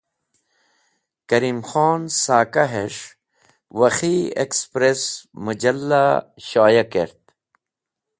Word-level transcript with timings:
Karim 1.29 1.59
Khon 1.69 2.01
Saka 2.21 2.63
hes̃h 2.73 3.03
“Wakhi 3.79 4.15
Express” 4.43 5.01
Mujallah 5.43 6.13
Shoya 6.47 6.85
kert. 6.93 7.21